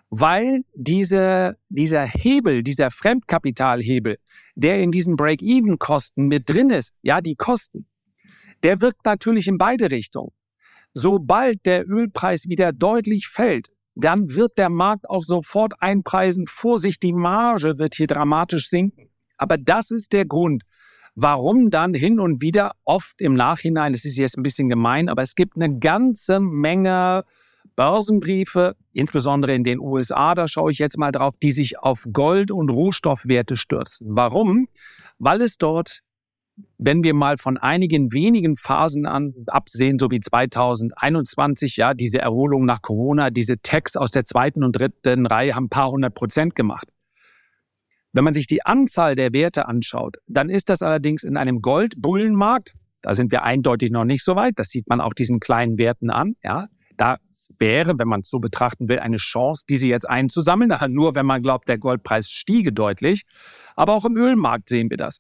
weil 0.10 0.62
diese, 0.76 1.58
dieser 1.68 2.06
Hebel, 2.06 2.64
dieser 2.64 2.90
Fremdkapitalhebel, 2.90 4.18
der 4.56 4.80
in 4.80 4.92
diesen 4.92 5.18
Break-Even-Kosten 5.18 6.30
mit 6.30 6.50
drin 6.50 6.70
ist, 6.70 6.94
ja, 7.02 7.20
die 7.20 7.36
Kosten, 7.36 7.86
der 8.64 8.80
wirkt 8.80 9.04
natürlich 9.04 9.50
in 9.50 9.58
beide 9.58 9.92
Richtungen. 9.92 10.32
Sobald 10.94 11.66
der 11.66 11.86
Ölpreis 11.86 12.48
wieder 12.48 12.72
deutlich 12.72 13.28
fällt, 13.28 13.68
dann 13.94 14.34
wird 14.34 14.58
der 14.58 14.70
Markt 14.70 15.10
auch 15.10 15.22
sofort 15.22 15.74
einpreisen, 15.82 16.48
Vorsicht, 16.48 17.04
die 17.04 17.12
Marge 17.12 17.78
wird 17.78 17.96
hier 17.96 18.08
dramatisch 18.08 18.70
sinken. 18.70 19.10
Aber 19.36 19.58
das 19.58 19.92
ist 19.92 20.14
der 20.14 20.26
Grund, 20.26 20.64
warum 21.18 21.72
dann 21.72 21.96
hin 21.96 22.20
und 22.20 22.42
wieder 22.42 22.74
oft 22.86 23.20
im 23.22 23.34
Nachhinein, 23.34 23.92
das 23.92 24.06
ist 24.06 24.18
jetzt 24.18 24.38
ein 24.38 24.44
bisschen 24.44 24.70
gemein, 24.70 25.10
aber 25.10 25.24
es 25.24 25.34
gibt 25.34 25.56
eine 25.56 25.80
ganze 25.80 26.40
Menge 26.40 27.26
Börsenbriefe, 27.76 28.76
insbesondere 28.94 29.56
in 29.56 29.64
den 29.64 29.80
USA, 29.80 30.36
da 30.36 30.48
schaue 30.48 30.72
ich 30.72 30.78
jetzt 30.78 30.98
mal 30.98 31.12
drauf, 31.12 31.36
die 31.42 31.52
sich 31.52 31.80
auf 31.80 32.06
Gold- 32.14 32.52
und 32.52 32.70
Rohstoffwerte 32.70 33.58
stürzen. 33.58 34.10
Warum? 34.12 34.68
Weil 35.18 35.42
es 35.42 35.58
dort, 35.58 36.02
wenn 36.78 37.04
wir 37.04 37.16
mal 37.16 37.38
von 37.38 37.58
einigen 37.58 38.14
wenigen 38.14 38.56
Phasen 38.56 39.08
an 39.08 39.34
absehen, 39.48 39.98
so 39.98 40.12
wie 40.12 40.20
2021, 40.20 41.78
ja, 41.78 41.96
diese 41.96 42.20
Erholung 42.20 42.66
nach 42.66 42.84
Corona, 42.84 43.32
diese 43.32 43.58
Techs 43.58 43.96
aus 43.96 44.12
der 44.12 44.26
zweiten 44.26 44.64
und 44.64 44.74
dritten 44.74 45.26
Reihe 45.26 45.56
haben 45.56 45.66
ein 45.66 45.70
paar 45.70 45.90
hundert 45.90 46.14
Prozent 46.14 46.56
gemacht. 46.56 46.88
Wenn 48.14 48.24
man 48.24 48.34
sich 48.34 48.48
die 48.48 48.66
Anzahl 48.66 49.16
der 49.16 49.34
Werte 49.34 49.68
anschaut, 49.68 50.18
dann 50.28 50.50
ist 50.50 50.70
das 50.70 50.82
allerdings 50.82 51.24
in 51.24 51.38
einem 51.38 51.62
Goldbullenmarkt, 51.62 52.74
da 53.02 53.14
sind 53.14 53.32
wir 53.32 53.44
eindeutig 53.44 53.92
noch 53.92 54.06
nicht 54.06 54.24
so 54.24 54.36
weit, 54.36 54.54
das 54.58 54.70
sieht 54.70 54.88
man 54.88 55.02
auch 55.02 55.14
diesen 55.14 55.40
kleinen 55.40 55.78
Werten 55.78 56.10
an, 56.10 56.36
ja, 56.44 56.68
da 56.98 57.18
wäre, 57.60 57.98
wenn 57.98 58.08
man 58.08 58.22
es 58.22 58.30
so 58.30 58.40
betrachten 58.40 58.90
will, 58.90 59.00
eine 59.00 59.18
Chance, 59.18 59.64
diese 59.70 59.88
jetzt 59.88 60.10
einzusammeln, 60.10 60.74
nur 60.90 61.16
wenn 61.16 61.26
man 61.26 61.42
glaubt, 61.42 61.68
der 61.68 61.78
Goldpreis 61.78 62.30
stiege 62.30 62.74
deutlich. 62.74 63.24
Aber 63.76 63.94
auch 63.94 64.06
im 64.06 64.18
Ölmarkt 64.18 64.70
sehen 64.70 64.90
wir 64.90 64.98
das. 64.98 65.20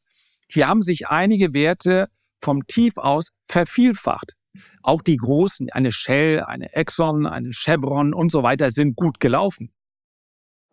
Hier 0.49 0.67
haben 0.67 0.81
sich 0.81 1.07
einige 1.07 1.53
Werte 1.53 2.07
vom 2.39 2.65
Tief 2.67 2.97
aus 2.97 3.29
vervielfacht. 3.47 4.33
Auch 4.81 5.01
die 5.01 5.17
großen, 5.17 5.69
eine 5.71 5.91
Shell, 5.91 6.41
eine 6.41 6.73
Exxon, 6.73 7.25
eine 7.25 7.51
Chevron 7.51 8.13
und 8.13 8.31
so 8.31 8.43
weiter 8.43 8.69
sind 8.69 8.95
gut 8.95 9.19
gelaufen. 9.19 9.71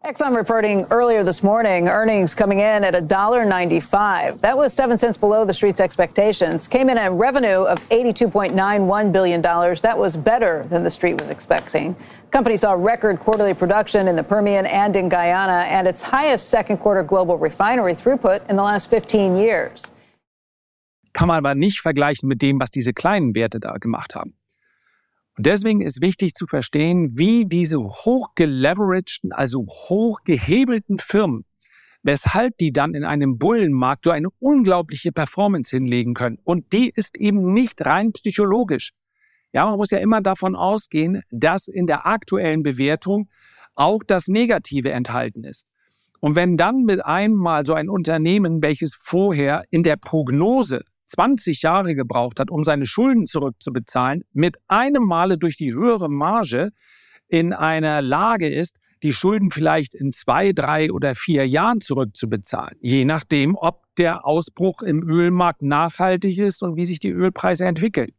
Exxon 0.05 0.37
reporting 0.37 0.85
earlier 0.91 1.25
this 1.25 1.43
morning 1.43 1.89
earnings 1.89 2.35
coming 2.35 2.59
in 2.59 2.85
at 2.85 2.93
$1.95. 2.93 4.39
That 4.39 4.55
was 4.55 4.75
7 4.75 4.99
cents 4.99 5.17
below 5.17 5.47
the 5.47 5.55
street's 5.55 5.81
expectations. 5.81 6.69
Came 6.69 6.91
in 6.91 6.99
at 6.99 7.11
revenue 7.13 7.63
of 7.63 7.79
$82.91 7.89 9.13
billion. 9.13 9.41
That 9.41 9.97
was 9.97 10.15
better 10.15 10.67
than 10.69 10.85
the 10.85 10.91
street 10.91 11.19
was 11.19 11.31
expecting. 11.31 11.97
Company 12.31 12.59
saw 12.59 12.73
record 12.73 13.19
quarterly 13.19 13.55
production 13.55 14.07
in 14.07 14.15
the 14.15 14.23
Permian 14.23 14.67
and 14.67 14.95
in 14.95 15.09
Guyana 15.09 15.65
and 15.71 15.89
its 15.89 16.03
highest 16.03 16.51
second 16.51 16.77
quarter 16.77 17.03
global 17.03 17.39
refinery 17.39 17.95
throughput 17.95 18.47
in 18.51 18.57
the 18.57 18.63
last 18.63 18.91
15 18.91 19.39
years. 19.39 19.91
Kann 21.15 21.29
man 21.29 21.39
aber 21.39 21.55
nicht 21.55 21.81
vergleichen 21.81 22.29
mit 22.29 22.43
dem, 22.43 22.61
was 22.61 22.71
diese 22.71 22.93
kleinen 22.93 23.35
Werte 23.35 23.59
da 23.59 23.79
gemacht 23.79 24.15
haben. 24.15 24.35
Und 25.37 25.47
deswegen 25.47 25.81
ist 25.81 26.01
wichtig 26.01 26.35
zu 26.35 26.47
verstehen, 26.47 27.19
wie 27.19 27.45
diese 27.45 27.79
hochgeleveragten, 27.79 29.33
also 29.33 29.67
hochgehebelten 29.67 30.99
Firmen, 30.99 31.45
weshalb 32.03 32.57
die 32.59 32.73
dann 32.73 32.95
in 32.95 33.05
einem 33.05 33.39
Bullenmarkt 33.39 34.05
so 34.05 34.11
eine 34.13 34.29
unglaubliche 34.39 35.11
Performance 35.11 35.75
hinlegen 35.75 36.15
können. 36.15 36.39
Und 36.45 36.73
die 36.73 36.93
ist 36.95 37.17
eben 37.17 37.53
nicht 37.53 37.85
rein 37.85 38.13
psychologisch. 38.13 38.93
Ja, 39.53 39.67
man 39.67 39.77
muss 39.77 39.91
ja 39.91 39.99
immer 39.99 40.21
davon 40.21 40.55
ausgehen, 40.55 41.23
dass 41.31 41.67
in 41.69 41.87
der 41.87 42.07
aktuellen 42.07 42.63
Bewertung 42.63 43.29
auch 43.75 44.03
das 44.07 44.29
Negative 44.29 44.93
enthalten 44.93 45.45
ist. 45.45 45.67
Und 46.21 46.37
wenn 46.37 46.57
dann 46.57 46.85
mit 46.85 47.05
einmal 47.05 47.67
so 47.67 47.75
ein 47.75 47.89
Unternehmen, 47.89 48.63
welches 48.63 48.95
vorher 48.95 49.65
in 49.71 49.83
der 49.83 49.97
Prognose 49.97 50.85
20 51.15 51.63
Jahre 51.63 51.95
gebraucht 51.95 52.41
hat, 52.41 52.51
um 52.51 52.65
seine 52.65 52.87
Schulden 52.87 53.27
zurückzubezahlen, 53.27 54.25
mit 54.33 54.57
einem 54.67 55.05
Male 55.05 55.39
durch 55.39 55.57
die 55.57 55.73
höhere 55.73 56.09
Marge 56.09 56.71
in 57.29 57.53
einer 57.53 58.03
Lage 58.03 58.49
ist, 58.49 58.79
die 59.03 59.13
Schulden 59.13 59.51
vielleicht 59.51 59.95
in 59.95 60.13
zwei, 60.13 60.53
drei 60.53 60.91
oder 60.91 61.15
vier 61.15 61.47
Jahren 61.47 61.81
zurückzubezahlen, 61.81 62.77
je 62.81 63.05
nachdem, 63.05 63.55
ob 63.55 63.83
der 63.97 64.27
Ausbruch 64.27 64.83
im 64.83 65.09
Ölmarkt 65.09 65.63
nachhaltig 65.63 66.39
ist 66.39 66.63
und 66.63 66.77
wie 66.77 66.85
sich 66.85 66.99
die 66.99 67.11
Ölpreise 67.11 67.65
entwickeln. 67.65 68.11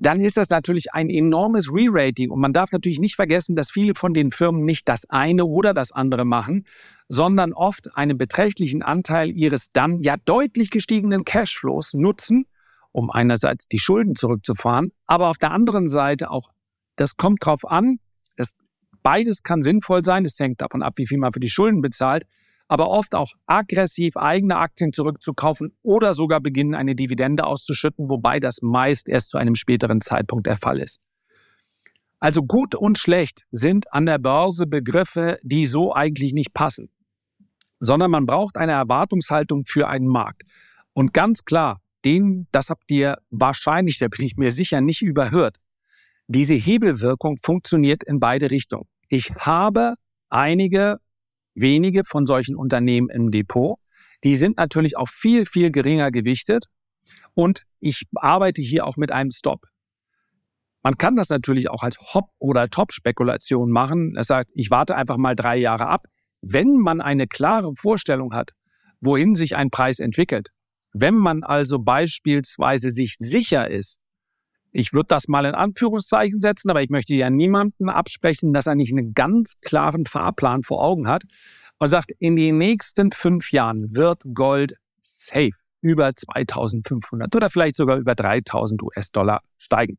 Dann 0.00 0.20
ist 0.20 0.36
das 0.36 0.48
natürlich 0.48 0.92
ein 0.94 1.10
enormes 1.10 1.72
Re-Rating. 1.72 2.30
Und 2.30 2.40
man 2.40 2.52
darf 2.52 2.70
natürlich 2.72 3.00
nicht 3.00 3.16
vergessen, 3.16 3.56
dass 3.56 3.70
viele 3.70 3.94
von 3.94 4.14
den 4.14 4.30
Firmen 4.30 4.64
nicht 4.64 4.88
das 4.88 5.08
eine 5.10 5.44
oder 5.44 5.74
das 5.74 5.90
andere 5.92 6.24
machen, 6.24 6.64
sondern 7.08 7.52
oft 7.52 7.96
einen 7.96 8.16
beträchtlichen 8.16 8.82
Anteil 8.82 9.30
ihres 9.30 9.72
dann 9.72 9.98
ja 9.98 10.16
deutlich 10.24 10.70
gestiegenen 10.70 11.24
Cashflows 11.24 11.94
nutzen, 11.94 12.46
um 12.92 13.10
einerseits 13.10 13.68
die 13.68 13.78
Schulden 13.78 14.14
zurückzufahren, 14.14 14.92
aber 15.06 15.28
auf 15.28 15.38
der 15.38 15.52
anderen 15.52 15.88
Seite 15.88 16.30
auch, 16.30 16.50
das 16.96 17.16
kommt 17.16 17.44
drauf 17.44 17.64
an, 17.64 17.98
das, 18.36 18.56
beides 19.02 19.42
kann 19.42 19.62
sinnvoll 19.62 20.04
sein, 20.04 20.24
das 20.24 20.38
hängt 20.38 20.60
davon 20.60 20.82
ab, 20.82 20.94
wie 20.96 21.06
viel 21.06 21.18
man 21.18 21.32
für 21.32 21.40
die 21.40 21.50
Schulden 21.50 21.80
bezahlt, 21.80 22.24
aber 22.68 22.90
oft 22.90 23.14
auch 23.14 23.32
aggressiv 23.46 24.16
eigene 24.16 24.56
Aktien 24.56 24.92
zurückzukaufen 24.92 25.76
oder 25.82 26.14
sogar 26.14 26.40
beginnen, 26.40 26.74
eine 26.74 26.94
Dividende 26.94 27.44
auszuschütten, 27.44 28.08
wobei 28.08 28.40
das 28.40 28.62
meist 28.62 29.08
erst 29.08 29.30
zu 29.30 29.38
einem 29.38 29.54
späteren 29.54 30.00
Zeitpunkt 30.00 30.46
der 30.46 30.56
Fall 30.56 30.78
ist. 30.78 31.00
Also 32.20 32.42
gut 32.42 32.74
und 32.74 32.98
schlecht 32.98 33.46
sind 33.50 33.92
an 33.92 34.06
der 34.06 34.18
Börse 34.18 34.66
Begriffe, 34.66 35.38
die 35.42 35.66
so 35.66 35.94
eigentlich 35.94 36.32
nicht 36.32 36.52
passen 36.52 36.90
sondern 37.80 38.10
man 38.10 38.26
braucht 38.26 38.56
eine 38.56 38.72
Erwartungshaltung 38.72 39.64
für 39.64 39.88
einen 39.88 40.06
Markt. 40.06 40.42
Und 40.92 41.12
ganz 41.12 41.44
klar, 41.44 41.80
den, 42.04 42.46
das 42.52 42.70
habt 42.70 42.90
ihr 42.90 43.18
wahrscheinlich, 43.30 43.98
da 43.98 44.08
bin 44.08 44.24
ich 44.24 44.36
mir 44.36 44.50
sicher, 44.50 44.80
nicht 44.80 45.02
überhört. 45.02 45.56
Diese 46.26 46.54
Hebelwirkung 46.54 47.38
funktioniert 47.42 48.04
in 48.04 48.20
beide 48.20 48.50
Richtungen. 48.50 48.86
Ich 49.08 49.32
habe 49.36 49.94
einige 50.28 50.98
wenige 51.60 52.04
von 52.04 52.26
solchen 52.26 52.56
Unternehmen 52.56 53.08
im 53.10 53.30
Depot. 53.30 53.78
Die 54.24 54.36
sind 54.36 54.56
natürlich 54.56 54.96
auch 54.96 55.08
viel, 55.08 55.46
viel 55.46 55.70
geringer 55.70 56.10
gewichtet. 56.10 56.66
Und 57.34 57.62
ich 57.80 58.02
arbeite 58.16 58.62
hier 58.62 58.86
auch 58.86 58.96
mit 58.96 59.12
einem 59.12 59.30
Stop. 59.30 59.66
Man 60.82 60.96
kann 60.96 61.16
das 61.16 61.28
natürlich 61.28 61.70
auch 61.70 61.82
als 61.82 61.98
Hop- 62.14 62.32
oder 62.38 62.68
Top-Spekulation 62.68 63.70
machen. 63.70 64.14
Das 64.14 64.26
sagt, 64.26 64.50
ich 64.54 64.70
warte 64.70 64.96
einfach 64.96 65.16
mal 65.16 65.34
drei 65.34 65.56
Jahre 65.56 65.88
ab. 65.88 66.06
Wenn 66.40 66.78
man 66.78 67.00
eine 67.00 67.26
klare 67.26 67.74
Vorstellung 67.74 68.32
hat, 68.32 68.52
wohin 69.00 69.34
sich 69.34 69.56
ein 69.56 69.70
Preis 69.70 69.98
entwickelt, 69.98 70.50
wenn 70.92 71.14
man 71.14 71.42
also 71.42 71.78
beispielsweise 71.78 72.90
sich 72.90 73.16
sicher 73.18 73.68
ist, 73.70 73.98
ich 74.72 74.92
würde 74.92 75.08
das 75.08 75.28
mal 75.28 75.44
in 75.44 75.54
Anführungszeichen 75.54 76.40
setzen, 76.40 76.70
aber 76.70 76.82
ich 76.82 76.90
möchte 76.90 77.14
ja 77.14 77.30
niemandem 77.30 77.88
absprechen, 77.88 78.52
dass 78.52 78.66
er 78.66 78.74
nicht 78.74 78.92
einen 78.92 79.14
ganz 79.14 79.54
klaren 79.60 80.06
Fahrplan 80.06 80.62
vor 80.62 80.82
Augen 80.82 81.08
hat 81.08 81.22
und 81.78 81.88
sagt, 81.88 82.12
in 82.18 82.36
den 82.36 82.58
nächsten 82.58 83.12
fünf 83.12 83.52
Jahren 83.52 83.94
wird 83.94 84.22
Gold 84.34 84.74
safe 85.00 85.52
über 85.80 86.14
2500 86.14 87.34
oder 87.34 87.50
vielleicht 87.50 87.76
sogar 87.76 87.98
über 87.98 88.14
3000 88.14 88.82
US-Dollar 88.82 89.40
steigen. 89.56 89.98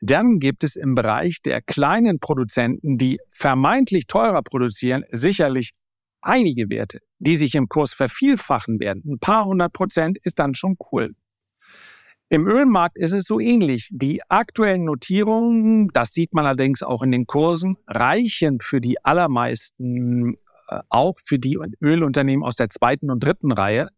Dann 0.00 0.38
gibt 0.38 0.64
es 0.64 0.76
im 0.76 0.94
Bereich 0.94 1.40
der 1.40 1.62
kleinen 1.62 2.20
Produzenten, 2.20 2.98
die 2.98 3.18
vermeintlich 3.30 4.06
teurer 4.06 4.42
produzieren, 4.42 5.04
sicherlich 5.10 5.72
einige 6.20 6.68
Werte, 6.68 7.00
die 7.18 7.36
sich 7.36 7.54
im 7.54 7.68
Kurs 7.68 7.94
vervielfachen 7.94 8.80
werden. 8.80 9.02
Ein 9.06 9.18
paar 9.18 9.46
hundert 9.46 9.72
Prozent 9.72 10.18
ist 10.22 10.38
dann 10.38 10.54
schon 10.54 10.76
cool. 10.92 11.14
Im 12.30 12.46
Ölmarkt 12.46 12.96
ist 12.96 13.12
es 13.12 13.24
so 13.24 13.38
ähnlich. 13.38 13.90
Die 13.92 14.22
aktuellen 14.28 14.84
Notierungen, 14.84 15.88
das 15.92 16.12
sieht 16.12 16.32
man 16.32 16.46
allerdings 16.46 16.82
auch 16.82 17.02
in 17.02 17.12
den 17.12 17.26
Kursen, 17.26 17.76
reichen 17.86 18.60
für 18.60 18.80
die 18.80 19.04
allermeisten, 19.04 20.34
äh, 20.68 20.80
auch 20.88 21.18
für 21.22 21.38
die 21.38 21.58
Ölunternehmen 21.82 22.44
aus 22.44 22.56
der 22.56 22.70
zweiten 22.70 23.10
und 23.10 23.22
dritten 23.22 23.52
Reihe, 23.52 23.88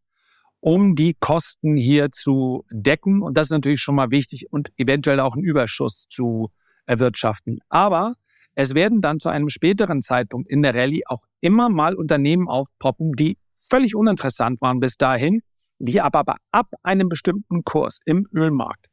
um 0.60 0.96
die 0.96 1.14
Kosten 1.18 1.76
hier 1.76 2.10
zu 2.10 2.64
decken. 2.70 3.22
Und 3.22 3.36
das 3.36 3.46
ist 3.46 3.52
natürlich 3.52 3.80
schon 3.80 3.94
mal 3.94 4.10
wichtig 4.10 4.46
und 4.50 4.72
eventuell 4.76 5.20
auch 5.20 5.34
einen 5.34 5.44
Überschuss 5.44 6.06
zu 6.10 6.50
erwirtschaften. 6.86 7.60
Aber 7.68 8.14
es 8.54 8.74
werden 8.74 9.00
dann 9.00 9.20
zu 9.20 9.28
einem 9.28 9.48
späteren 9.48 10.02
Zeitpunkt 10.02 10.50
in 10.50 10.62
der 10.62 10.74
Rallye 10.74 11.04
auch 11.06 11.22
immer 11.40 11.68
mal 11.68 11.94
Unternehmen 11.94 12.48
aufpoppen, 12.48 13.12
die 13.12 13.38
völlig 13.54 13.94
uninteressant 13.94 14.60
waren 14.60 14.80
bis 14.80 14.96
dahin, 14.96 15.42
die 15.78 16.00
aber 16.00 16.24
ab 16.50 16.68
einem 16.82 17.08
bestimmten 17.08 17.64
Kurs 17.64 17.98
im 18.04 18.26
Ölmarkt 18.34 18.88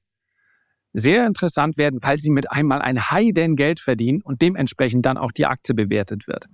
sehr 0.94 1.26
interessant 1.26 1.78
werden, 1.78 2.00
weil 2.02 2.20
sie 2.20 2.30
mit 2.30 2.52
einmal 2.52 2.82
ein 2.82 3.10
Heiden 3.12 3.56
Geld 3.56 3.80
verdienen 3.80 4.22
und 4.22 4.42
dementsprechend 4.42 5.06
dann 5.06 5.18
auch 5.18 5.32
die 5.32 5.48
Aktie 5.48 5.74
bewertet 5.74 6.28
wird. 6.28 6.46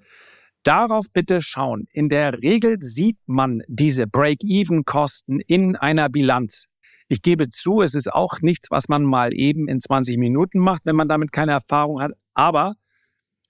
Darauf 0.64 1.08
bitte 1.14 1.42
schauen. 1.42 1.88
In 1.92 2.10
der 2.10 2.42
Regel 2.42 2.78
sieht 2.82 3.18
man 3.26 3.62
diese 3.68 4.08
Break-Even-Kosten 4.08 5.40
in 5.42 5.76
einer 5.76 6.10
Bilanz. 6.10 6.66
Ich 7.08 7.22
gebe 7.22 7.50
zu, 7.50 7.82
es 7.82 7.96
ist 7.96 8.12
auch 8.12 8.42
nichts, 8.42 8.70
was 8.72 8.88
man 8.88 9.04
mal 9.04 9.34
eben 9.34 9.68
in 9.68 9.80
20 9.80 10.18
Minuten 10.18 10.60
macht, 10.60 10.82
wenn 10.86 10.96
man 10.96 11.08
damit 11.08 11.32
keine 11.32 11.54
Erfahrung 11.54 12.02
hat. 12.02 12.12
Aber 12.34 12.76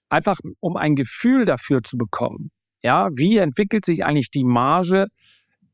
einfach, 0.08 0.38
um 0.60 0.76
ein 0.76 0.96
Gefühl 0.96 1.44
dafür 1.44 1.82
zu 1.82 1.98
bekommen, 1.98 2.50
ja, 2.82 3.10
wie 3.12 3.36
entwickelt 3.36 3.84
sich 3.84 4.04
eigentlich 4.04 4.30
die 4.30 4.44
Marge, 4.44 5.08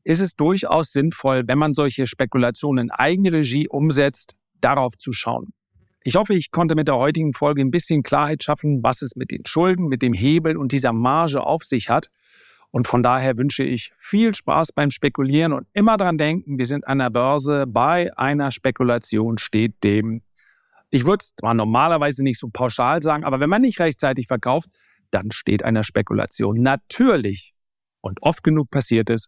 ist 0.07 0.21
es 0.21 0.35
durchaus 0.35 0.93
sinnvoll, 0.93 1.43
wenn 1.47 1.57
man 1.57 1.73
solche 1.73 2.07
Spekulationen 2.07 2.85
in 2.85 2.91
Eigenregie 2.91 3.67
umsetzt, 3.67 4.37
darauf 4.61 4.97
zu 4.97 5.11
schauen. 5.11 5.53
Ich 6.01 6.15
hoffe, 6.15 6.33
ich 6.33 6.51
konnte 6.51 6.75
mit 6.75 6.87
der 6.87 6.95
heutigen 6.95 7.33
Folge 7.33 7.61
ein 7.61 7.71
bisschen 7.71 8.03
Klarheit 8.03 8.41
schaffen, 8.41 8.81
was 8.81 9.01
es 9.01 9.17
mit 9.17 9.31
den 9.31 9.45
Schulden, 9.45 9.87
mit 9.87 10.01
dem 10.01 10.13
Hebel 10.13 10.55
und 10.55 10.71
dieser 10.71 10.93
Marge 10.93 11.43
auf 11.43 11.65
sich 11.65 11.89
hat. 11.89 12.07
Und 12.71 12.87
von 12.87 13.03
daher 13.03 13.37
wünsche 13.37 13.65
ich 13.65 13.91
viel 13.97 14.33
Spaß 14.33 14.71
beim 14.71 14.91
Spekulieren 14.91 15.51
und 15.51 15.67
immer 15.73 15.97
dran 15.97 16.17
denken, 16.17 16.57
wir 16.57 16.65
sind 16.65 16.87
an 16.87 16.99
der 16.99 17.09
Börse. 17.09 17.65
Bei 17.67 18.09
einer 18.17 18.51
Spekulation 18.51 19.37
steht 19.37 19.83
dem, 19.83 20.21
ich 20.89 21.05
würde 21.05 21.21
es 21.21 21.35
zwar 21.35 21.53
normalerweise 21.53 22.23
nicht 22.23 22.39
so 22.39 22.47
pauschal 22.47 23.03
sagen, 23.03 23.25
aber 23.25 23.41
wenn 23.41 23.49
man 23.49 23.61
nicht 23.61 23.81
rechtzeitig 23.81 24.27
verkauft, 24.27 24.69
dann 25.11 25.31
steht 25.31 25.63
einer 25.63 25.83
Spekulation 25.83 26.61
natürlich 26.61 27.53
und 27.99 28.23
oft 28.23 28.41
genug 28.41 28.71
passiert 28.71 29.09
es, 29.09 29.27